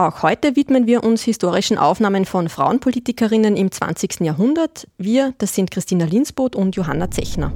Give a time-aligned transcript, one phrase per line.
[0.00, 4.20] Auch heute widmen wir uns historischen Aufnahmen von Frauenpolitikerinnen im 20.
[4.20, 4.88] Jahrhundert.
[4.96, 7.52] Wir, das sind Christina Linsboth und Johanna Zechner.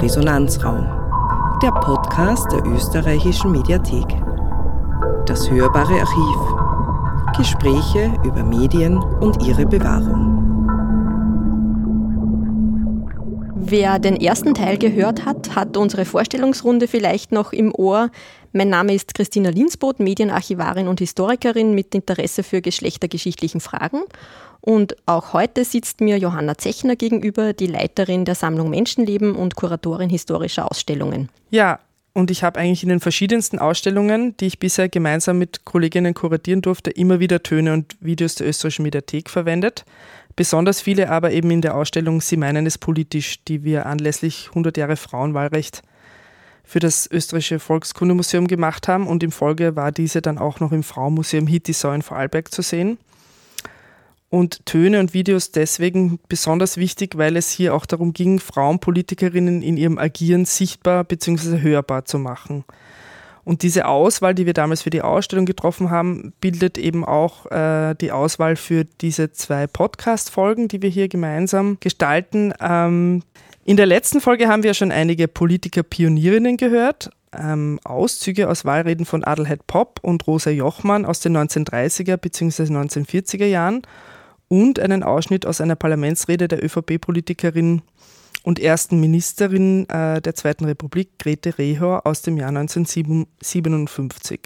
[0.00, 0.86] Resonanzraum,
[1.60, 4.06] der Podcast der österreichischen Mediathek.
[5.26, 7.36] Das hörbare Archiv.
[7.36, 10.49] Gespräche über Medien und ihre Bewahrung.
[13.70, 18.10] Wer den ersten Teil gehört hat, hat unsere Vorstellungsrunde vielleicht noch im Ohr.
[18.52, 24.00] Mein Name ist Christina Linsboth, Medienarchivarin und Historikerin mit Interesse für geschlechtergeschichtlichen Fragen.
[24.60, 30.10] Und auch heute sitzt mir Johanna Zechner gegenüber, die Leiterin der Sammlung Menschenleben und Kuratorin
[30.10, 31.28] historischer Ausstellungen.
[31.50, 31.78] Ja,
[32.12, 36.62] und ich habe eigentlich in den verschiedensten Ausstellungen, die ich bisher gemeinsam mit Kolleginnen kuratieren
[36.62, 39.84] durfte, immer wieder Töne und Videos der österreichischen Mediathek verwendet.
[40.36, 44.76] Besonders viele aber eben in der Ausstellung Sie meinen es politisch, die wir anlässlich 100
[44.76, 45.82] Jahre Frauenwahlrecht
[46.64, 50.84] für das Österreichische Volkskundemuseum gemacht haben und im Folge war diese dann auch noch im
[50.84, 52.98] Frauenmuseum Hittisau in Vorarlberg zu sehen.
[54.30, 59.76] Und Töne und Videos deswegen besonders wichtig, weil es hier auch darum ging, Frauenpolitikerinnen in
[59.76, 61.60] ihrem Agieren sichtbar bzw.
[61.60, 62.64] hörbar zu machen.
[63.44, 67.94] Und diese Auswahl, die wir damals für die Ausstellung getroffen haben, bildet eben auch äh,
[67.94, 72.52] die Auswahl für diese zwei Podcast-Folgen, die wir hier gemeinsam gestalten.
[72.60, 73.22] Ähm,
[73.64, 77.10] in der letzten Folge haben wir schon einige Politiker-Pionierinnen gehört.
[77.36, 82.62] Ähm, Auszüge aus Wahlreden von Adelheid Popp und Rosa Jochmann aus den 1930er bzw.
[82.64, 83.82] 1940er Jahren
[84.50, 87.82] und einen Ausschnitt aus einer Parlamentsrede der ÖVP-Politikerin
[88.42, 94.40] und ersten Ministerin äh, der Zweiten Republik, Grete Rehor, aus dem Jahr 1957.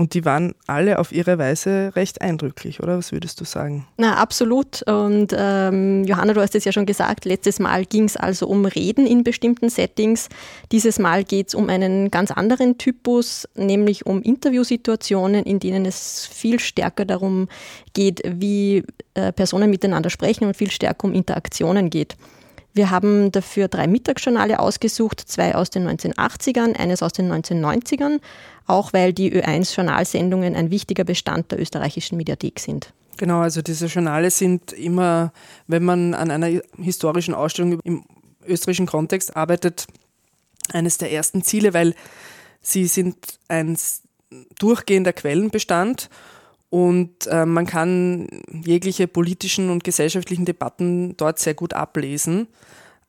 [0.00, 3.86] Und die waren alle auf ihre Weise recht eindrücklich, oder was würdest du sagen?
[3.98, 4.80] Na, absolut.
[4.88, 8.64] Und ähm, Johanna, du hast es ja schon gesagt, letztes Mal ging es also um
[8.64, 10.30] Reden in bestimmten Settings.
[10.72, 16.26] Dieses Mal geht es um einen ganz anderen Typus, nämlich um Interviewsituationen, in denen es
[16.26, 17.48] viel stärker darum
[17.92, 22.16] geht, wie äh, Personen miteinander sprechen und viel stärker um Interaktionen geht.
[22.72, 28.20] Wir haben dafür drei Mittagsjournale ausgesucht, zwei aus den 1980ern, eines aus den 1990ern,
[28.66, 32.92] auch weil die Ö1-Journalsendungen ein wichtiger Bestand der österreichischen Mediathek sind.
[33.16, 35.32] Genau, also diese Journale sind immer,
[35.66, 38.04] wenn man an einer historischen Ausstellung im
[38.46, 39.86] österreichischen Kontext arbeitet,
[40.72, 41.94] eines der ersten Ziele, weil
[42.62, 43.16] sie sind
[43.48, 43.76] ein
[44.58, 46.08] durchgehender Quellenbestand
[46.70, 48.28] und äh, man kann
[48.64, 52.46] jegliche politischen und gesellschaftlichen Debatten dort sehr gut ablesen.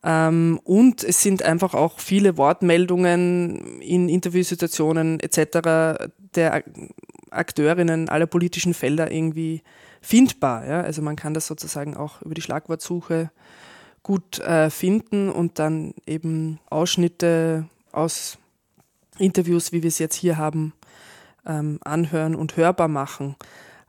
[0.04, 6.10] Ähm, und es sind einfach auch viele Wortmeldungen in Interviewsituationen etc.
[6.36, 6.64] der
[7.30, 9.62] Akteurinnen aller politischen Felder irgendwie
[10.02, 10.66] findbar.
[10.66, 10.82] Ja?
[10.82, 13.30] Also man kann das sozusagen auch über die Schlagwortsuche
[14.02, 18.40] gut äh, finden und dann eben Ausschnitte aus
[19.20, 20.74] Interviews, wie wir es jetzt hier haben,
[21.46, 23.36] ähm, anhören und hörbar machen.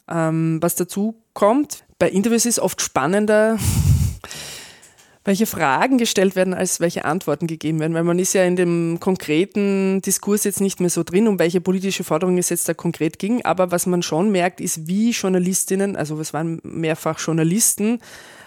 [0.08, 3.58] Ähm, was dazu kommt, bei Interviews ist oft spannender,
[5.24, 8.98] welche Fragen gestellt werden, als welche Antworten gegeben werden, weil man ist ja in dem
[8.98, 13.18] konkreten Diskurs jetzt nicht mehr so drin, um welche politische Forderung es jetzt da konkret
[13.18, 18.00] ging, aber was man schon merkt, ist, wie Journalistinnen, also es waren mehrfach Journalisten,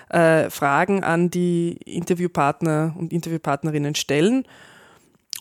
[0.09, 4.45] äh, Fragen an die Interviewpartner und Interviewpartnerinnen stellen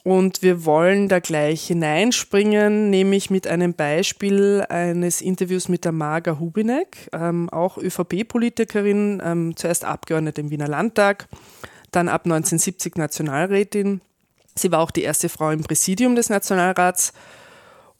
[0.04, 6.38] und wir wollen da gleich hineinspringen, nämlich mit einem Beispiel eines Interviews mit der Marga
[6.38, 11.26] Hubinek, ähm, auch ÖVP-Politikerin, ähm, zuerst Abgeordnete im Wiener Landtag,
[11.90, 14.02] dann ab 1970 Nationalrätin.
[14.54, 17.14] Sie war auch die erste Frau im Präsidium des Nationalrats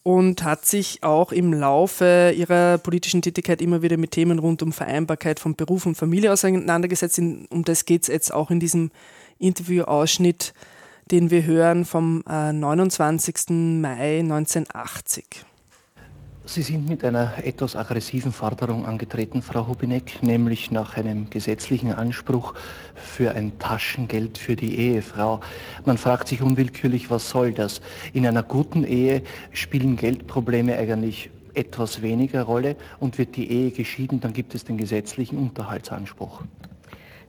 [0.03, 4.73] und hat sich auch im Laufe ihrer politischen Tätigkeit immer wieder mit Themen rund um
[4.73, 7.19] Vereinbarkeit von Beruf und Familie auseinandergesetzt.
[7.19, 8.91] Um das geht es jetzt auch in diesem
[9.39, 10.53] Interviewausschnitt
[11.11, 13.81] den wir hören vom äh, 29.
[13.81, 15.45] Mai 1980.
[16.47, 22.53] Sie sind mit einer etwas aggressiven Forderung angetreten, Frau Hubinek, nämlich nach einem gesetzlichen Anspruch
[22.95, 25.41] für ein Taschengeld für die Ehefrau.
[25.87, 27.81] Man fragt sich unwillkürlich, was soll das?
[28.13, 29.23] In einer guten Ehe
[29.53, 34.77] spielen Geldprobleme eigentlich etwas weniger Rolle und wird die Ehe geschieden, dann gibt es den
[34.77, 36.43] gesetzlichen Unterhaltsanspruch.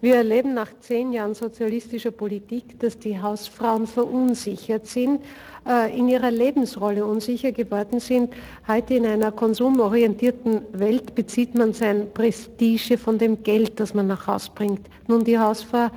[0.01, 5.21] Wir erleben nach zehn Jahren sozialistischer Politik, dass die Hausfrauen verunsichert sind,
[5.67, 8.33] äh, in ihrer Lebensrolle unsicher geworden sind.
[8.67, 14.27] Heute in einer konsumorientierten Welt bezieht man sein Prestige von dem Geld, das man nach
[14.27, 14.87] Haus bringt.
[15.07, 15.87] Nun, die Hausfrau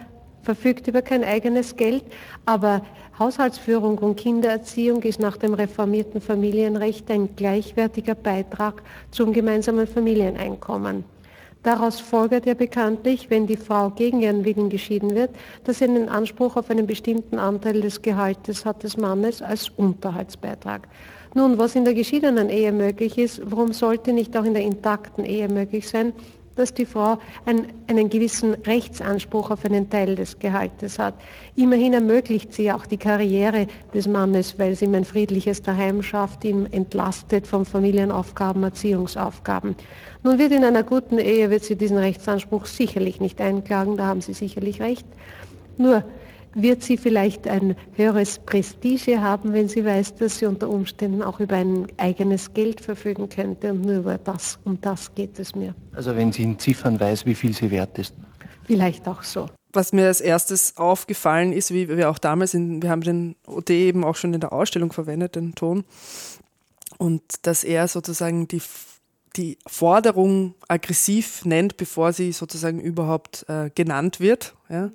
[0.43, 2.05] verfügt über kein eigenes Geld,
[2.47, 2.83] aber
[3.19, 11.05] Haushaltsführung und Kindererziehung ist nach dem reformierten Familienrecht ein gleichwertiger Beitrag zum gemeinsamen Familieneinkommen.
[11.63, 15.31] Daraus folgt ja bekanntlich, wenn die Frau gegen ihren Willen geschieden wird,
[15.65, 20.89] dass sie einen Anspruch auf einen bestimmten Anteil des Gehaltes hat des Mannes als Unterhaltsbeitrag.
[21.35, 25.25] Nun, was in der geschiedenen Ehe möglich ist, warum sollte nicht auch in der intakten
[25.25, 26.13] Ehe möglich sein?
[26.59, 31.15] Dass die Frau einen, einen gewissen Rechtsanspruch auf einen Teil des Gehaltes hat.
[31.55, 36.45] Immerhin ermöglicht sie auch die Karriere des Mannes, weil sie ihm ein friedliches Daheim schafft,
[36.45, 39.77] ihm entlastet von Familienaufgaben, Erziehungsaufgaben.
[40.25, 44.21] Nun wird in einer guten Ehe, wird sie diesen Rechtsanspruch sicherlich nicht einklagen, da haben
[44.21, 45.07] Sie sicherlich recht.
[45.77, 46.03] Nur
[46.55, 51.41] wird sie vielleicht ein höheres Prestige haben, wenn sie weiß, dass sie unter Umständen auch
[51.41, 53.73] über ein eigenes Geld verfügen könnte.
[53.73, 55.75] Und nur über das, um das geht es mir.
[55.93, 58.15] Also wenn sie in Ziffern weiß, wie viel sie wert ist.
[58.65, 59.49] Vielleicht auch so.
[59.73, 63.71] Was mir als erstes aufgefallen ist, wie wir auch damals, in, wir haben den OD
[63.71, 65.85] eben auch schon in der Ausstellung verwendet, den Ton,
[66.97, 68.63] und dass er sozusagen die
[69.37, 74.55] die Forderung aggressiv nennt, bevor sie sozusagen überhaupt äh, genannt wird.
[74.69, 74.91] Ja.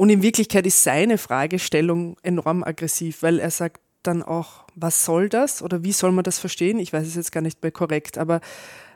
[0.00, 5.28] Und in Wirklichkeit ist seine Fragestellung enorm aggressiv, weil er sagt dann auch, was soll
[5.28, 6.78] das oder wie soll man das verstehen?
[6.78, 8.40] Ich weiß es jetzt gar nicht mehr korrekt, aber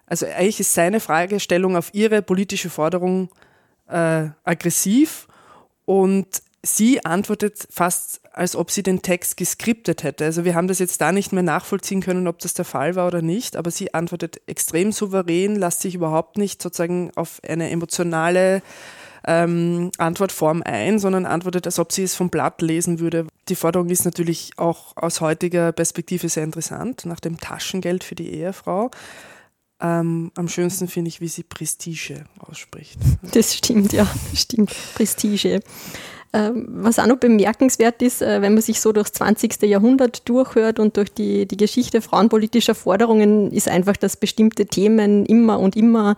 [0.06, 3.28] also eigentlich ist seine Fragestellung auf ihre politische Forderung
[3.86, 5.28] äh, aggressiv
[5.84, 10.24] und sie antwortet fast, als ob sie den Text geskriptet hätte.
[10.24, 13.06] Also wir haben das jetzt da nicht mehr nachvollziehen können, ob das der Fall war
[13.08, 18.62] oder nicht, aber sie antwortet extrem souverän, lässt sich überhaupt nicht sozusagen auf eine emotionale
[19.26, 23.26] ähm, Antwortform ein, sondern antwortet, als ob sie es vom Blatt lesen würde.
[23.48, 28.34] Die Forderung ist natürlich auch aus heutiger Perspektive sehr interessant, nach dem Taschengeld für die
[28.34, 28.90] Ehefrau.
[29.80, 32.98] Ähm, am schönsten finde ich, wie sie Prestige ausspricht.
[33.32, 34.74] Das stimmt, ja, stimmt.
[34.94, 35.60] Prestige.
[36.32, 39.62] Ähm, was auch noch bemerkenswert ist, äh, wenn man sich so durchs 20.
[39.62, 45.60] Jahrhundert durchhört und durch die, die Geschichte frauenpolitischer Forderungen, ist einfach, dass bestimmte Themen immer
[45.60, 46.16] und immer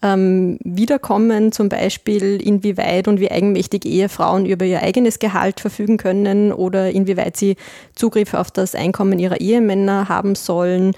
[0.00, 6.52] ähm, wiederkommen, zum Beispiel inwieweit und wie eigenmächtig Ehefrauen über ihr eigenes Gehalt verfügen können
[6.52, 7.56] oder inwieweit sie
[7.96, 10.94] Zugriff auf das Einkommen ihrer Ehemänner haben sollen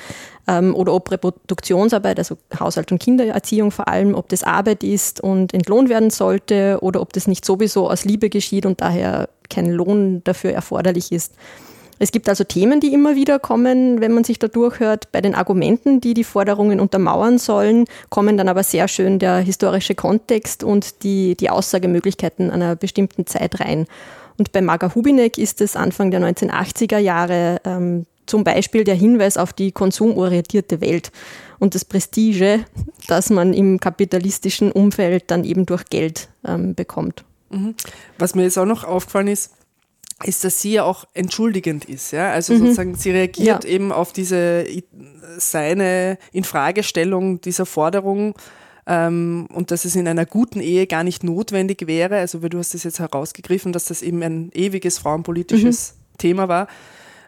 [0.46, 5.54] ähm, oder ob Reproduktionsarbeit, also Haushalt- und Kindererziehung vor allem, ob das Arbeit ist und
[5.54, 10.22] entlohnt werden sollte oder ob das nicht sowieso aus Liebe geschieht und daher kein Lohn
[10.24, 11.34] dafür erforderlich ist.
[12.02, 15.12] Es gibt also Themen, die immer wieder kommen, wenn man sich da durchhört.
[15.12, 19.94] Bei den Argumenten, die die Forderungen untermauern sollen, kommen dann aber sehr schön der historische
[19.94, 23.86] Kontext und die, die Aussagemöglichkeiten einer bestimmten Zeit rein.
[24.38, 29.36] Und bei Marga Hubinek ist es Anfang der 1980er Jahre ähm, zum Beispiel der Hinweis
[29.36, 31.12] auf die konsumorientierte Welt
[31.58, 32.64] und das Prestige,
[33.08, 37.24] das man im kapitalistischen Umfeld dann eben durch Geld ähm, bekommt.
[37.50, 37.74] Mhm.
[38.16, 39.52] Was mir jetzt auch noch aufgefallen ist,
[40.24, 42.12] ist, dass sie ja auch entschuldigend ist.
[42.12, 42.30] Ja?
[42.30, 42.58] Also mhm.
[42.58, 43.70] sozusagen, sie reagiert ja.
[43.70, 44.66] eben auf diese
[45.38, 48.34] seine Infragestellung dieser Forderung
[48.86, 52.18] ähm, und dass es in einer guten Ehe gar nicht notwendig wäre.
[52.18, 56.18] Also, weil du hast das jetzt herausgegriffen, dass das eben ein ewiges frauenpolitisches mhm.
[56.18, 56.66] Thema war,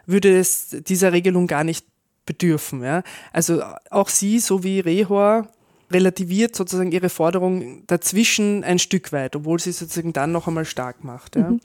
[0.05, 1.85] würde es dieser Regelung gar nicht
[2.25, 2.83] bedürfen.
[2.83, 3.03] Ja?
[3.31, 5.47] Also auch sie, so wie Rehor,
[5.91, 11.03] relativiert sozusagen ihre Forderung dazwischen ein Stück weit, obwohl sie sozusagen dann noch einmal stark
[11.03, 11.35] macht.
[11.35, 11.51] Ja?
[11.51, 11.59] Mhm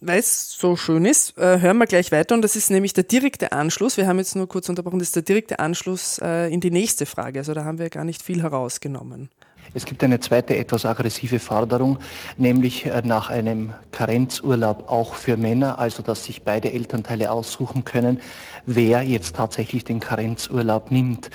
[0.00, 3.04] weil es so schön ist, äh, hören wir gleich weiter und das ist nämlich der
[3.04, 3.96] direkte Anschluss.
[3.96, 7.06] Wir haben jetzt nur kurz unterbrochen, das ist der direkte Anschluss äh, in die nächste
[7.06, 7.40] Frage.
[7.40, 9.28] Also da haben wir gar nicht viel herausgenommen.
[9.74, 11.98] Es gibt eine zweite etwas aggressive Forderung,
[12.36, 18.20] nämlich äh, nach einem Karenzurlaub auch für Männer, also dass sich beide Elternteile aussuchen können,
[18.64, 21.30] wer jetzt tatsächlich den Karenzurlaub nimmt.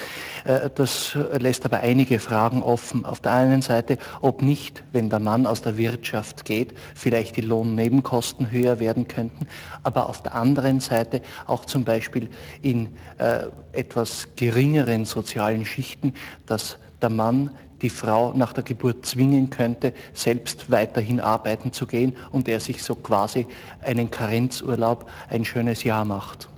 [0.46, 3.06] Äh, das lässt aber einige Fragen offen.
[3.06, 7.42] Auf der einen Seite, ob nicht, wenn der Mann aus der Wirtschaft geht, vielleicht die
[7.42, 9.48] Lohnnebenkosten höher werden könnten,
[9.84, 12.30] aber auf der anderen Seite auch zum Beispiel
[12.64, 16.14] in äh, etwas geringeren sozialen Schichten,
[16.46, 17.52] dass der Mann
[17.84, 22.82] die Frau nach der Geburt zwingen könnte, selbst weiterhin arbeiten zu gehen und er sich
[22.82, 23.46] so quasi
[23.82, 26.50] einen Karenzurlaub ein schönes Jahr macht.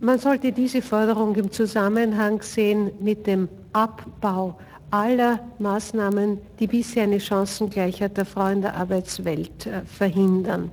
[0.00, 4.58] Man sollte diese Forderung im Zusammenhang sehen mit dem Abbau
[4.90, 10.70] aller Maßnahmen, die bisher eine Chancengleichheit der Frau in der Arbeitswelt äh, verhindern.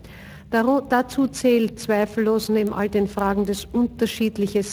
[0.50, 4.64] Dazu zählt zweifellos neben all den Fragen des unterschiedlichen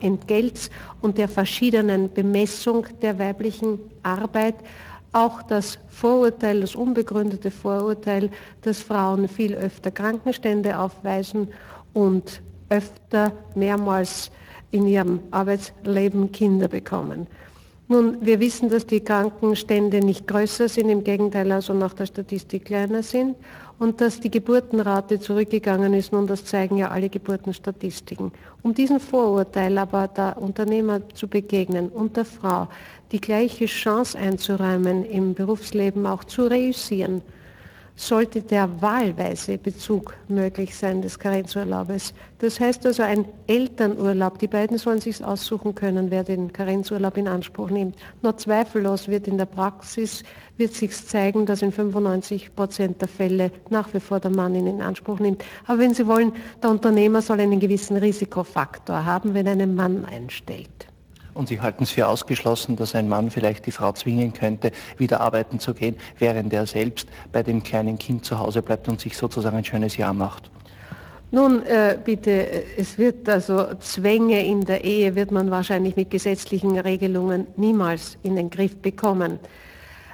[0.00, 0.70] Entgelts
[1.02, 4.54] und der verschiedenen Bemessung der weiblichen Arbeit
[5.12, 8.30] auch das Vorurteil, das unbegründete Vorurteil,
[8.62, 11.48] dass Frauen viel öfter Krankenstände aufweisen
[11.92, 14.30] und öfter mehrmals
[14.70, 17.26] in ihrem Arbeitsleben Kinder bekommen.
[17.90, 22.66] Nun, wir wissen, dass die Krankenstände nicht größer sind, im Gegenteil also nach der Statistik
[22.66, 23.34] kleiner sind
[23.80, 26.12] und dass die Geburtenrate zurückgegangen ist.
[26.12, 28.30] Nun, das zeigen ja alle Geburtenstatistiken.
[28.62, 32.68] Um diesen Vorurteil aber der Unternehmer zu begegnen und der Frau
[33.10, 37.22] die gleiche Chance einzuräumen, im Berufsleben auch zu reüssieren,
[38.00, 42.14] sollte der wahlweise Bezug möglich sein des Karenzurlaubes.
[42.38, 44.38] Das heißt also ein Elternurlaub.
[44.38, 47.96] Die beiden sollen sich aussuchen können, wer den Karenzurlaub in Anspruch nimmt.
[48.22, 50.22] Nur zweifellos wird in der Praxis
[50.56, 54.66] wird sich zeigen, dass in 95 Prozent der Fälle nach wie vor der Mann ihn
[54.66, 55.44] in Anspruch nimmt.
[55.66, 60.06] Aber wenn Sie wollen, der Unternehmer soll einen gewissen Risikofaktor haben, wenn er einen Mann
[60.06, 60.86] einstellt.
[61.34, 65.20] Und Sie halten es für ausgeschlossen, dass ein Mann vielleicht die Frau zwingen könnte, wieder
[65.20, 69.16] arbeiten zu gehen, während er selbst bei dem kleinen Kind zu Hause bleibt und sich
[69.16, 70.50] sozusagen ein schönes Jahr macht.
[71.32, 76.76] Nun, äh, bitte, es wird also Zwänge in der Ehe wird man wahrscheinlich mit gesetzlichen
[76.78, 79.38] Regelungen niemals in den Griff bekommen.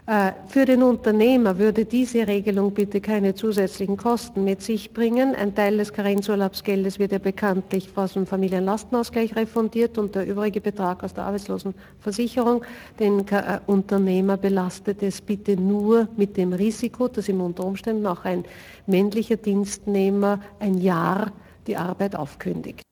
[0.06, 5.34] Äh, für den Unternehmer würde diese Regelung bitte keine zusätzlichen Kosten mit sich bringen.
[5.34, 11.02] Ein Teil des Karenzurlaubsgeldes wird ja bekanntlich aus dem Familienlastenausgleich refundiert und der übrige Betrag
[11.02, 12.64] aus der Arbeitslosenversicherung.
[13.00, 18.24] Den äh, Unternehmer belastet es bitte nur mit dem Risiko, dass ihm unter Umständen auch
[18.24, 18.44] ein
[18.86, 21.32] männlicher Dienstnehmer ein Jahr
[21.66, 22.82] die Arbeit aufkündigt.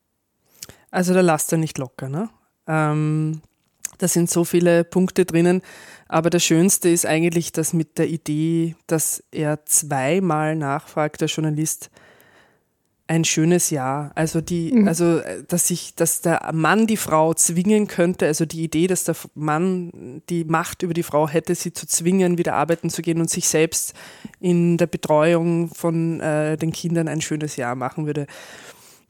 [0.91, 2.29] Also da lasst er nicht locker, ne?
[2.67, 3.41] Ähm,
[3.97, 5.61] da sind so viele Punkte drinnen.
[6.07, 11.89] Aber das Schönste ist eigentlich das mit der Idee, dass er zweimal nachfragt, der Journalist,
[13.07, 14.11] ein schönes Jahr.
[14.15, 14.87] Also die, mhm.
[14.87, 19.15] also dass sich, dass der Mann die Frau zwingen könnte, also die Idee, dass der
[19.35, 23.29] Mann die Macht über die Frau hätte, sie zu zwingen, wieder arbeiten zu gehen und
[23.29, 23.93] sich selbst
[24.39, 28.25] in der Betreuung von äh, den Kindern ein schönes Jahr machen würde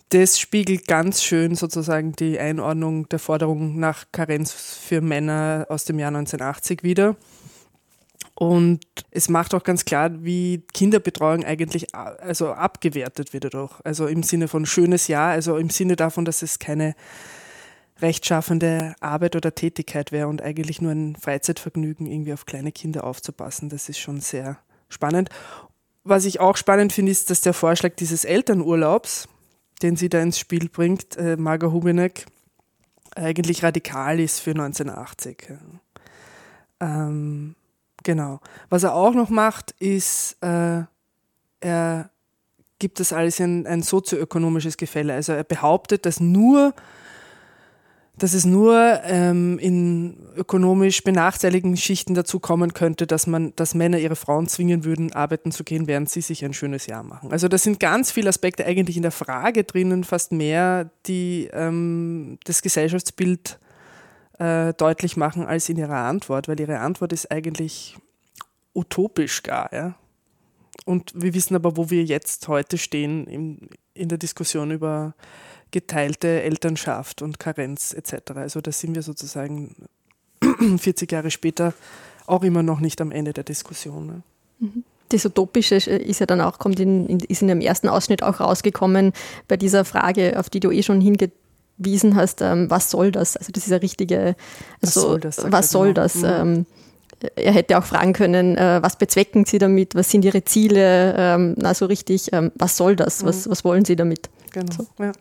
[0.09, 5.99] das spiegelt ganz schön sozusagen die Einordnung der Forderung nach Karenz für Männer aus dem
[5.99, 7.15] Jahr 1980 wieder.
[8.35, 8.81] Und
[9.11, 13.79] es macht auch ganz klar, wie Kinderbetreuung eigentlich also abgewertet wird dadurch.
[13.83, 16.95] Also im Sinne von schönes Jahr, also im Sinne davon, dass es keine
[18.01, 23.69] rechtschaffende Arbeit oder Tätigkeit wäre und eigentlich nur ein Freizeitvergnügen, irgendwie auf kleine Kinder aufzupassen.
[23.69, 24.57] Das ist schon sehr
[24.89, 25.29] spannend.
[26.03, 29.29] Was ich auch spannend finde, ist, dass der Vorschlag dieses Elternurlaubs,
[29.85, 32.25] den sie da ins Spiel bringt, äh, Marga Hubinek,
[33.15, 35.53] eigentlich radikal ist für 1980.
[36.79, 37.55] Ähm,
[38.03, 38.39] genau.
[38.69, 40.83] Was er auch noch macht, ist, äh,
[41.59, 42.09] er
[42.79, 45.13] gibt das alles in ein sozioökonomisches Gefälle.
[45.13, 46.73] Also er behauptet, dass nur
[48.17, 53.99] dass es nur ähm, in ökonomisch benachteiligten Schichten dazu kommen könnte, dass man, dass Männer
[53.99, 57.31] ihre Frauen zwingen würden, arbeiten zu gehen, während sie sich ein schönes Jahr machen.
[57.31, 62.37] Also da sind ganz viele Aspekte eigentlich in der Frage drinnen, fast mehr, die ähm,
[62.45, 63.59] das Gesellschaftsbild
[64.39, 67.97] äh, deutlich machen als in ihrer Antwort, weil ihre Antwort ist eigentlich
[68.73, 69.95] utopisch gar, ja.
[70.85, 75.15] Und wir wissen aber, wo wir jetzt heute stehen in, in der Diskussion über
[75.71, 78.31] geteilte Elternschaft und Karenz etc.
[78.35, 79.75] Also da sind wir sozusagen
[80.77, 81.73] 40 Jahre später
[82.27, 84.07] auch immer noch nicht am Ende der Diskussion.
[84.07, 84.21] Ne?
[84.59, 84.83] Mhm.
[85.09, 89.13] Das Utopische ist ja dann auch, kommt in, ist in dem ersten Ausschnitt auch rausgekommen
[89.47, 93.37] bei dieser Frage, auf die du eh schon hingewiesen hast, ähm, was soll das?
[93.37, 94.35] Also das ist ja richtige,
[94.81, 95.51] also, was soll das?
[95.51, 96.01] Was soll genau.
[96.01, 96.15] das?
[96.15, 96.25] Mhm.
[96.25, 96.65] Ähm,
[97.35, 99.93] er hätte auch fragen können, äh, was bezwecken Sie damit?
[99.93, 101.15] Was sind Ihre Ziele?
[101.17, 103.23] Ähm, na, so richtig, ähm, was soll das?
[103.23, 103.51] Was, mhm.
[103.51, 104.29] was wollen Sie damit?
[104.51, 104.73] Genau.
[104.75, 104.87] So.
[104.99, 105.11] Ja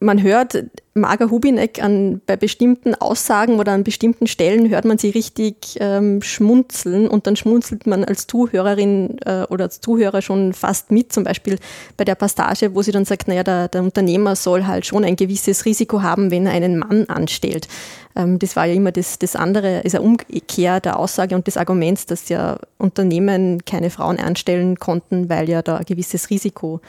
[0.00, 0.64] man hört
[0.94, 6.22] Marga Hubinek an, bei bestimmten Aussagen oder an bestimmten Stellen hört man sie richtig ähm,
[6.22, 11.24] schmunzeln und dann schmunzelt man als Zuhörerin äh, oder als Zuhörer schon fast mit, zum
[11.24, 11.58] Beispiel
[11.96, 15.16] bei der Passage, wo sie dann sagt, naja, der, der Unternehmer soll halt schon ein
[15.16, 17.66] gewisses Risiko haben, wenn er einen Mann anstellt.
[18.14, 21.56] Ähm, das war ja immer das, das andere, ist eine Umkehr der Aussage und des
[21.56, 26.80] Arguments, dass ja Unternehmen keine Frauen anstellen konnten, weil ja da ein gewisses Risiko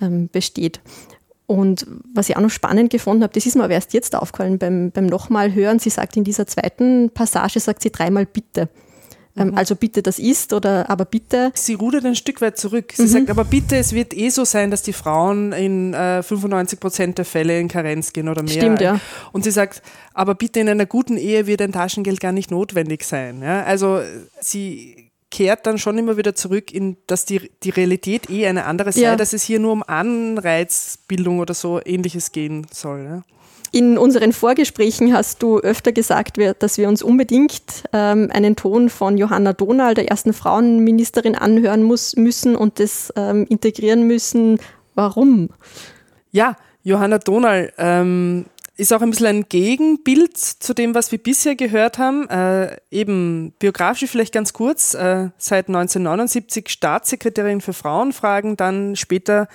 [0.00, 0.80] ähm, besteht.
[1.46, 4.58] Und was ich auch noch spannend gefunden habe, das ist mir aber erst jetzt aufgefallen
[4.58, 5.78] beim, beim nochmal hören.
[5.78, 8.68] Sie sagt in dieser zweiten Passage, sagt sie dreimal bitte.
[9.36, 9.54] Ähm, mhm.
[9.56, 11.52] Also bitte das ist oder aber bitte.
[11.54, 12.92] Sie rudert ein Stück weit zurück.
[12.94, 13.08] Sie mhm.
[13.08, 17.18] sagt, aber bitte, es wird eh so sein, dass die Frauen in äh, 95 Prozent
[17.18, 18.52] der Fälle in Karenz gehen oder mehr.
[18.52, 19.00] Stimmt, ja.
[19.32, 19.82] Und sie sagt,
[20.12, 23.40] aber bitte in einer guten Ehe wird ein Taschengeld gar nicht notwendig sein.
[23.42, 23.62] Ja?
[23.64, 24.00] Also
[24.40, 28.92] sie kehrt dann schon immer wieder zurück in, dass die, die Realität eh eine andere
[28.92, 29.16] sei, ja.
[29.16, 33.04] dass es hier nur um Anreizbildung oder so ähnliches gehen soll.
[33.04, 33.22] Ja.
[33.72, 39.16] In unseren Vorgesprächen hast du öfter gesagt, dass wir uns unbedingt ähm, einen Ton von
[39.16, 44.60] Johanna Donal, der ersten Frauenministerin, anhören muss, müssen und das ähm, integrieren müssen.
[44.94, 45.48] Warum?
[46.32, 48.44] Ja, Johanna Donal, ähm,
[48.76, 52.28] ist auch ein bisschen ein Gegenbild zu dem, was wir bisher gehört haben.
[52.30, 59.48] Äh, eben biografisch vielleicht ganz kurz, äh, seit 1979 Staatssekretärin für Frauenfragen, dann später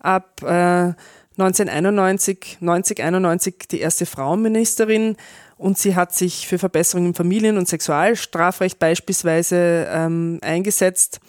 [0.00, 0.92] ab äh,
[1.38, 5.16] 1991, 90, 91 die erste Frauenministerin
[5.62, 11.20] und sie hat sich für Verbesserungen im Familien- und Sexualstrafrecht beispielsweise ähm, eingesetzt.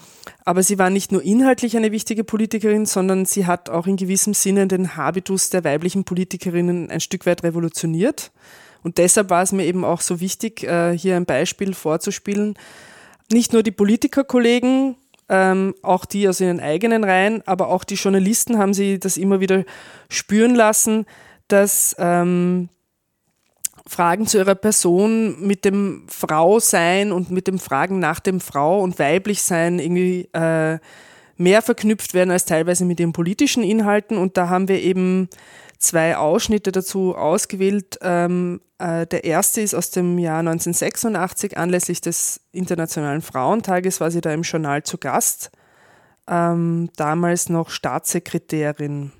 [0.44, 4.34] Aber sie war nicht nur inhaltlich eine wichtige Politikerin, sondern sie hat auch in gewissem
[4.34, 8.32] Sinne den Habitus der weiblichen Politikerinnen ein Stück weit revolutioniert.
[8.82, 12.56] Und deshalb war es mir eben auch so wichtig, äh, hier ein Beispiel vorzuspielen.
[13.32, 14.96] Nicht nur die Politikerkollegen,
[15.30, 19.40] ähm, auch die aus ihren eigenen Reihen, aber auch die Journalisten haben sie das immer
[19.40, 19.64] wieder
[20.10, 21.06] spüren lassen,
[21.48, 22.70] dass ähm,
[23.86, 28.98] Fragen zu ihrer Person mit dem Frausein und mit dem Fragen nach dem Frau und
[28.98, 30.80] Weiblichsein irgendwie äh,
[31.36, 34.18] mehr verknüpft werden als teilweise mit ihren politischen Inhalten.
[34.18, 35.28] Und da haben wir eben
[35.80, 38.00] zwei Ausschnitte dazu ausgewählt.
[38.02, 44.22] Ähm, äh, der erste ist aus dem Jahr 1986, anlässlich des Internationalen Frauentages war sie
[44.22, 45.52] da im Journal zu Gast.
[46.28, 49.12] Ähm, damals noch Staatssekretärin.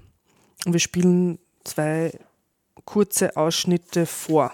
[0.66, 2.14] Und wir spielen zwei
[2.86, 4.52] kurze Ausschnitte vor.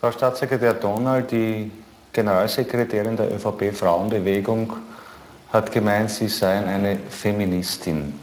[0.00, 1.70] Frau Staatssekretär Donald, die
[2.12, 4.72] Generalsekretärin der ÖVP-Frauenbewegung,
[5.52, 8.18] hat gemeint, Sie seien eine Feministin.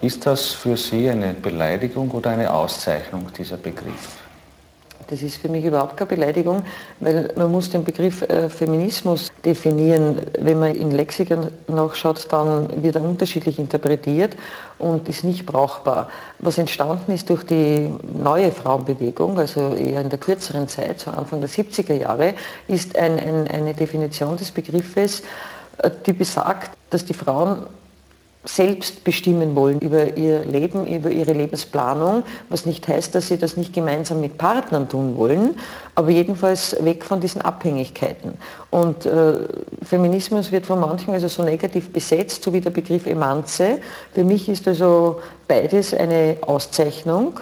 [0.00, 4.25] Ist das für Sie eine Beleidigung oder eine Auszeichnung, dieser Begriff?
[5.08, 6.62] Das ist für mich überhaupt keine Beleidigung,
[7.00, 10.20] weil man muss den Begriff äh, Feminismus definieren.
[10.38, 14.36] Wenn man in Lexikon nachschaut, dann wird er unterschiedlich interpretiert
[14.78, 16.08] und ist nicht brauchbar.
[16.38, 21.40] Was entstanden ist durch die neue Frauenbewegung, also eher in der kürzeren Zeit, so Anfang
[21.40, 22.34] der 70er Jahre,
[22.66, 25.22] ist ein, ein, eine Definition des Begriffes,
[25.78, 27.66] äh, die besagt, dass die Frauen
[28.46, 33.56] selbst bestimmen wollen über ihr Leben, über ihre Lebensplanung, was nicht heißt, dass sie das
[33.56, 35.56] nicht gemeinsam mit Partnern tun wollen,
[35.94, 38.34] aber jedenfalls weg von diesen Abhängigkeiten.
[38.70, 39.34] Und äh,
[39.82, 43.78] Feminismus wird von manchen also so negativ besetzt, so wie der Begriff Emanze.
[44.14, 47.40] Für mich ist also beides eine Auszeichnung.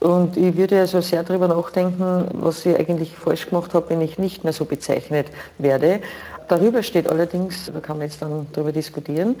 [0.00, 4.18] Und ich würde also sehr darüber nachdenken, was ich eigentlich falsch gemacht habe, wenn ich
[4.18, 6.00] nicht mehr so bezeichnet werde.
[6.48, 9.36] Darüber steht allerdings, da kann man jetzt dann darüber diskutieren,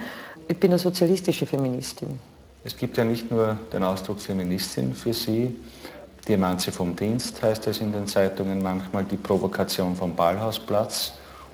[0.48, 2.18] ich bin eine sozialistische Feministin.
[2.64, 5.54] Es gibt ja nicht nur den Ausdruck Feministin für Sie.
[6.26, 11.12] Die Emanze vom Dienst heißt es in den Zeitungen manchmal, die Provokation vom Ballhausplatz.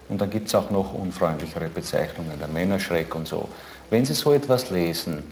[0.09, 3.49] Und dann gibt es auch noch unfreundlichere Bezeichnungen, der Männerschreck und so.
[3.91, 5.25] Wenn Sie so etwas lesen,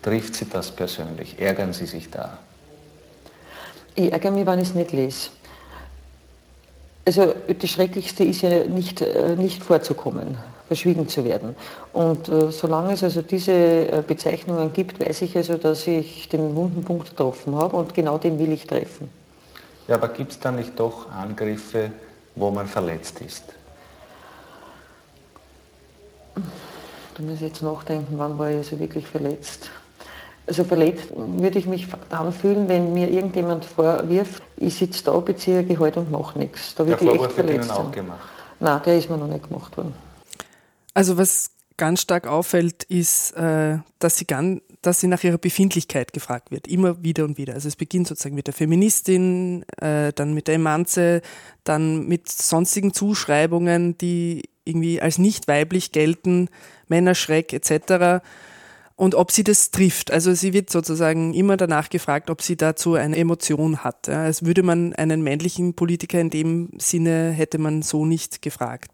[0.00, 1.38] trifft Sie das persönlich?
[1.38, 2.38] Ärgern Sie sich da?
[3.94, 5.28] Ich ärgere mich, wenn ich es nicht lese.
[7.04, 10.38] Also das Schrecklichste ist ja nicht, äh, nicht vorzukommen,
[10.72, 11.54] verschwiegen zu werden.
[11.92, 16.56] Und äh, solange es also diese äh, Bezeichnungen gibt, weiß ich also, dass ich den
[16.56, 19.10] wunden Punkt getroffen habe und genau den will ich treffen.
[19.86, 21.90] Ja, aber gibt es da nicht doch Angriffe,
[22.34, 23.44] wo man verletzt ist?
[26.34, 29.70] Da muss ich jetzt nachdenken, wann war ich also wirklich verletzt.
[30.46, 35.62] Also verletzt würde ich mich dann fühlen, wenn mir irgendjemand vorwirft, ich sitze da, beziehe
[35.64, 36.74] Gehalt und mache nichts.
[36.74, 37.92] Da würde der ich echt verletzt Ihnen auch sein.
[37.92, 38.28] gemacht?
[38.58, 39.94] Nein, der ist mir noch nicht gemacht worden.
[40.94, 46.12] Also was ganz stark auffällt, ist, äh, dass sie, ganz, dass sie nach ihrer Befindlichkeit
[46.12, 46.68] gefragt wird.
[46.68, 47.54] Immer wieder und wieder.
[47.54, 51.22] Also es beginnt sozusagen mit der Feministin, äh, dann mit der Emanze,
[51.64, 56.48] dann mit sonstigen Zuschreibungen, die irgendwie als nicht weiblich gelten,
[56.88, 58.22] Männerschreck etc
[59.02, 60.12] und ob sie das trifft.
[60.12, 64.08] Also sie wird sozusagen immer danach gefragt, ob sie dazu eine Emotion hat.
[64.08, 68.90] Als würde man einen männlichen Politiker in dem Sinne hätte man so nicht gefragt.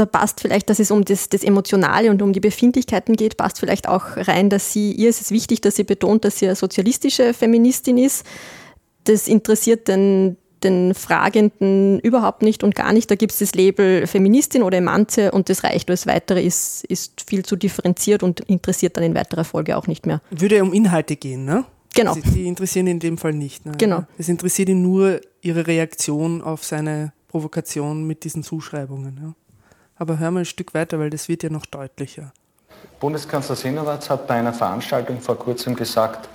[0.00, 3.60] Da passt vielleicht, dass es um das, das Emotionale und um die Befindlichkeiten geht, passt
[3.60, 6.56] vielleicht auch rein, dass sie, ihr ist es wichtig, dass sie betont, dass sie eine
[6.56, 8.24] sozialistische Feministin ist.
[9.04, 13.10] Das interessiert den, den Fragenden überhaupt nicht und gar nicht.
[13.10, 15.90] Da gibt es das Label Feministin oder Emanze und das reicht.
[15.90, 20.06] Alles Weitere ist, ist viel zu differenziert und interessiert dann in weiterer Folge auch nicht
[20.06, 20.22] mehr.
[20.30, 21.66] Würde um Inhalte gehen, ne?
[21.94, 22.14] Genau.
[22.14, 23.66] Sie, die interessieren ihn in dem Fall nicht.
[23.66, 23.72] Ne?
[23.76, 24.04] Genau.
[24.16, 29.20] Es interessiert ihn nur ihre Reaktion auf seine Provokation mit diesen Zuschreibungen.
[29.22, 29.34] Ja?
[30.00, 32.32] Aber hör mal ein Stück weiter, weil das wird ja noch deutlicher.
[33.00, 36.26] Bundeskanzler Sinowatz hat bei einer Veranstaltung vor kurzem gesagt,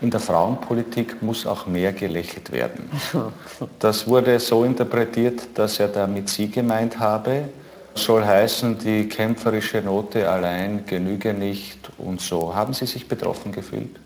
[0.00, 2.88] in der Frauenpolitik muss auch mehr gelächelt werden.
[3.80, 7.48] Das wurde so interpretiert, dass er damit Sie gemeint habe.
[7.94, 12.54] Soll heißen, die kämpferische Note allein genüge nicht und so.
[12.54, 13.98] Haben Sie sich betroffen gefühlt?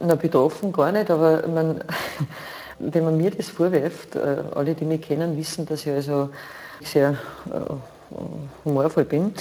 [0.00, 1.84] Na, betroffen gar nicht, aber man,
[2.78, 6.30] wenn man mir das vorwirft, äh, alle, die mich kennen, wissen, dass ich also
[6.86, 7.16] sehr
[7.50, 8.14] äh,
[8.64, 9.32] humorvoll bin.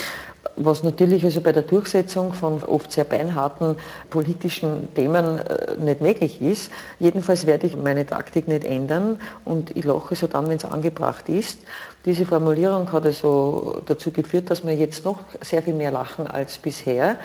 [0.56, 3.76] was natürlich also bei der Durchsetzung von oft sehr beinharten
[4.10, 6.72] politischen Themen äh, nicht möglich ist.
[7.00, 11.30] Jedenfalls werde ich meine Taktik nicht ändern und ich lache so dann, wenn es angebracht
[11.30, 11.60] ist.
[12.06, 16.58] Diese Formulierung hat also dazu geführt, dass wir jetzt noch sehr viel mehr lachen als
[16.58, 17.18] bisher.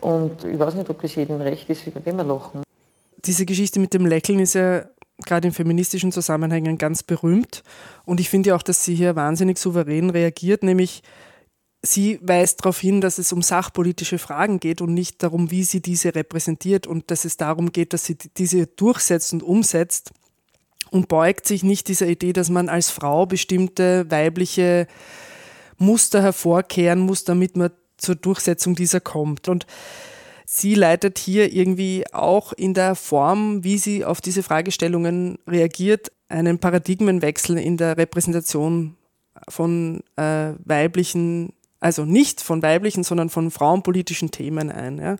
[0.00, 2.62] Und ich weiß nicht, ob das jedem recht ist, wenn wir lachen.
[3.24, 4.84] Diese Geschichte mit dem Lächeln ist ja
[5.26, 7.62] gerade in feministischen Zusammenhängen ganz berühmt.
[8.04, 11.02] Und ich finde auch, dass sie hier wahnsinnig souverän reagiert, nämlich
[11.82, 15.80] sie weist darauf hin, dass es um sachpolitische Fragen geht und nicht darum, wie sie
[15.80, 20.10] diese repräsentiert und dass es darum geht, dass sie diese durchsetzt und umsetzt
[20.90, 24.86] und beugt sich nicht dieser Idee, dass man als Frau bestimmte weibliche
[25.78, 29.48] Muster hervorkehren muss, damit man zur Durchsetzung dieser kommt.
[29.48, 29.66] Und
[30.52, 36.58] sie leitet hier irgendwie auch in der Form, wie sie auf diese Fragestellungen reagiert, einen
[36.58, 38.96] Paradigmenwechsel in der Repräsentation
[39.48, 44.98] von äh, weiblichen also nicht von weiblichen, sondern von frauenpolitischen Themen ein.
[44.98, 45.16] Ja.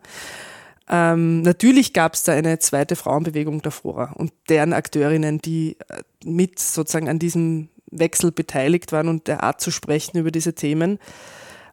[0.89, 6.59] Ähm, natürlich gab es da eine zweite Frauenbewegung davor und deren Akteurinnen, die äh, mit
[6.59, 10.99] sozusagen an diesem Wechsel beteiligt waren und der Art zu sprechen über diese Themen.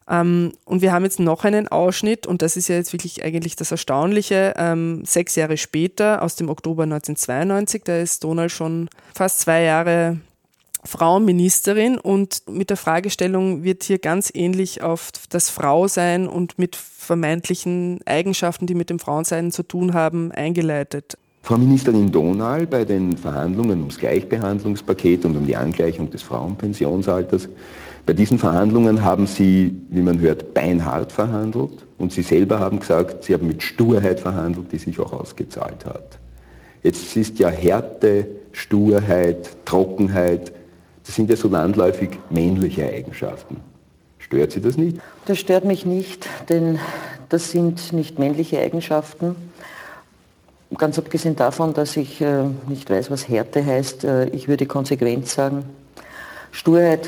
[0.09, 3.55] Ähm, und wir haben jetzt noch einen Ausschnitt und das ist ja jetzt wirklich eigentlich
[3.55, 4.53] das Erstaunliche.
[4.57, 10.19] Ähm, sechs Jahre später, aus dem Oktober 1992, da ist Donald schon fast zwei Jahre
[10.83, 17.99] Frauenministerin und mit der Fragestellung wird hier ganz ähnlich auf das Frausein und mit vermeintlichen
[18.05, 21.17] Eigenschaften, die mit dem Frauensein zu tun haben, eingeleitet.
[21.41, 27.49] Frau Ministerin Donal, bei den Verhandlungen ums Gleichbehandlungspaket und um die Angleichung des Frauenpensionsalters,
[28.09, 33.23] bei diesen Verhandlungen haben Sie, wie man hört, beinhart verhandelt und Sie selber haben gesagt,
[33.23, 36.17] Sie haben mit Sturheit verhandelt, die sich auch ausgezahlt hat.
[36.81, 40.51] Jetzt ist ja Härte, Sturheit, Trockenheit
[41.05, 43.57] das sind ja so landläufig männliche Eigenschaften.
[44.17, 44.97] Stört Sie das nicht?
[45.27, 46.79] Das stört mich nicht, denn
[47.29, 49.35] das sind nicht männliche Eigenschaften.
[50.75, 55.27] Ganz abgesehen davon, dass ich äh, nicht weiß, was Härte heißt, äh, ich würde konsequent
[55.27, 55.65] sagen.
[56.51, 57.07] Sturheit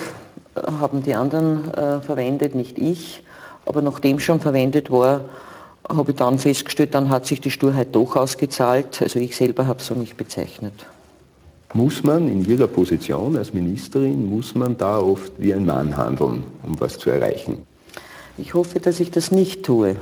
[0.55, 3.23] haben die anderen äh, verwendet, nicht ich.
[3.65, 5.21] Aber nachdem schon verwendet war,
[5.87, 9.01] habe ich dann festgestellt, dann hat sich die Sturheit doch ausgezahlt.
[9.01, 10.73] Also ich selber habe es so nicht bezeichnet.
[11.73, 16.43] Muss man in Ihrer Position als Ministerin, muss man da oft wie ein Mann handeln,
[16.63, 17.59] um was zu erreichen?
[18.37, 19.95] Ich hoffe, dass ich das nicht tue.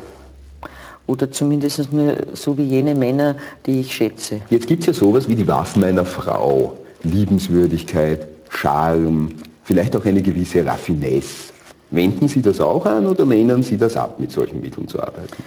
[1.05, 3.35] Oder zumindest nur so wie jene Männer,
[3.65, 4.41] die ich schätze.
[4.49, 6.77] Jetzt gibt es ja sowas wie die Waffen einer Frau.
[7.03, 9.29] Liebenswürdigkeit, Charme,
[9.69, 11.53] vielleicht auch eine gewisse Raffinesse.
[11.91, 15.43] Wenden Sie das auch an oder lehnen Sie das ab, mit solchen Mitteln zu arbeiten?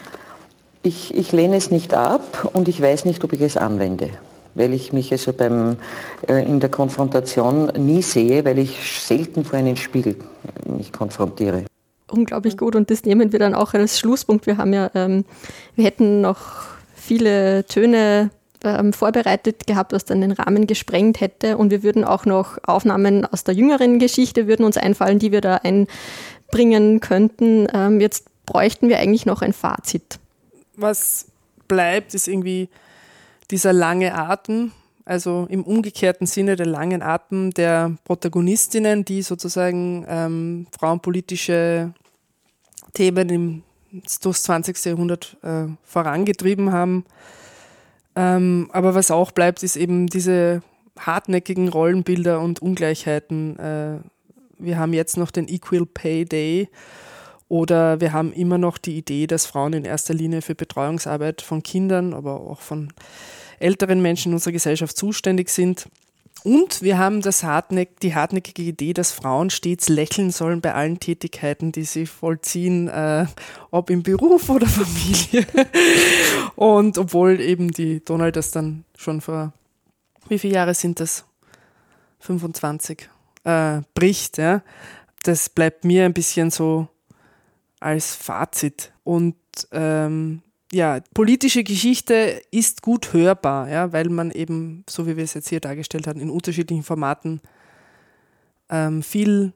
[0.85, 4.11] Ich, ich lehne es nicht ab und ich weiß nicht, ob ich es anwende
[4.55, 5.79] weil ich mich also beim,
[6.29, 10.15] äh, in der Konfrontation nie sehe, weil ich selten vor einen Spiegel
[10.67, 11.65] mich konfrontiere.
[12.11, 14.47] Unglaublich gut und das nehmen wir dann auch als Schlusspunkt.
[14.47, 15.25] Wir haben ja, ähm,
[15.75, 16.39] wir hätten noch
[16.95, 18.29] viele Töne
[18.65, 23.25] ähm, vorbereitet gehabt, was dann den Rahmen gesprengt hätte und wir würden auch noch Aufnahmen
[23.25, 27.69] aus der jüngeren Geschichte würden uns einfallen, die wir da einbringen könnten.
[27.73, 30.19] Ähm, jetzt bräuchten wir eigentlich noch ein Fazit.
[30.77, 31.27] Was
[31.69, 32.69] bleibt, ist irgendwie
[33.51, 34.73] dieser lange Atem,
[35.05, 41.93] also im umgekehrten Sinne der langen Atem der Protagonistinnen, die sozusagen ähm, frauenpolitische
[42.95, 43.63] Themen im,
[44.23, 44.85] durchs 20.
[44.85, 47.05] Jahrhundert äh, vorangetrieben haben.
[48.15, 50.63] Ähm, aber was auch bleibt, ist eben diese
[50.99, 53.59] hartnäckigen Rollenbilder und Ungleichheiten.
[53.59, 53.99] Äh,
[54.59, 56.69] wir haben jetzt noch den Equal Pay Day
[57.49, 61.63] oder wir haben immer noch die Idee, dass Frauen in erster Linie für Betreuungsarbeit von
[61.63, 62.93] Kindern, aber auch von
[63.59, 65.87] älteren Menschen in unserer Gesellschaft zuständig sind.
[66.45, 70.99] Und wir haben das hartnäck, die hartnäckige Idee, dass Frauen stets lächeln sollen bei allen
[70.99, 73.27] Tätigkeiten, die sie vollziehen, äh,
[73.71, 75.47] ob im Beruf oder Familie.
[76.57, 79.53] Und obwohl eben die Donald das dann schon vor,
[80.29, 81.25] wie viele Jahre sind das?
[82.21, 83.09] 25,
[83.45, 84.63] äh, bricht, ja.
[85.23, 86.89] Das bleibt mir ein bisschen so
[87.79, 88.93] als Fazit.
[89.05, 89.37] Und
[89.71, 90.43] ähm,
[90.73, 95.49] ja, politische Geschichte ist gut hörbar, ja, weil man eben, so wie wir es jetzt
[95.49, 97.41] hier dargestellt haben, in unterschiedlichen Formaten
[98.71, 99.53] ähm, viel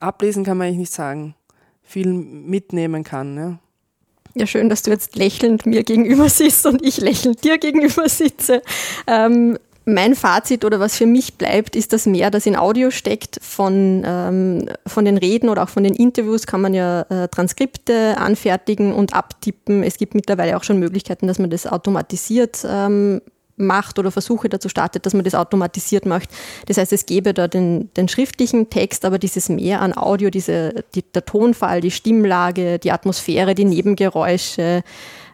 [0.00, 1.34] ablesen kann man eigentlich nicht sagen,
[1.82, 3.36] viel mitnehmen kann.
[3.36, 3.58] Ja.
[4.34, 8.62] Ja, schön, dass du jetzt lächelnd mir gegenüber sitzt und ich lächelnd dir gegenüber sitze.
[9.06, 13.38] Ähm, mein Fazit oder was für mich bleibt, ist das mehr, das in Audio steckt.
[13.42, 18.16] Von, ähm, von den Reden oder auch von den Interviews kann man ja äh, Transkripte
[18.18, 19.82] anfertigen und abtippen.
[19.82, 23.20] Es gibt mittlerweile auch schon Möglichkeiten, dass man das automatisiert ähm,
[23.56, 26.30] macht oder Versuche dazu startet, dass man das automatisiert macht.
[26.66, 30.84] Das heißt, es gäbe da den, den schriftlichen Text, aber dieses Mehr an Audio, diese,
[30.94, 34.82] die, der Tonfall, die Stimmlage, die Atmosphäre, die Nebengeräusche,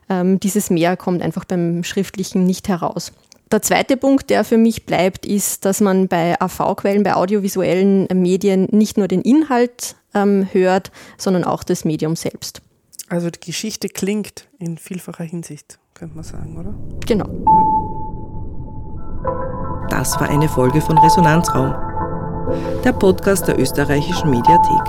[0.08, 3.12] ähm, dieses Mehr kommt einfach beim Schriftlichen nicht heraus.
[3.52, 8.66] Der zweite Punkt, der für mich bleibt, ist, dass man bei AV-Quellen, bei audiovisuellen Medien
[8.72, 12.60] nicht nur den Inhalt ähm, hört, sondern auch das Medium selbst.
[13.08, 16.74] Also die Geschichte klingt in vielfacher Hinsicht, könnte man sagen, oder?
[17.06, 17.28] Genau.
[19.90, 21.72] Das war eine Folge von Resonanzraum,
[22.82, 24.82] der Podcast der österreichischen Mediathek.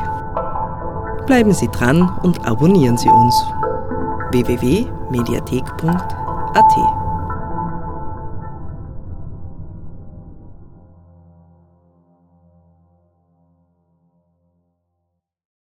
[1.28, 3.36] Bleiben Sie dran und abonnieren Sie uns.
[4.32, 6.97] www.mediathek.at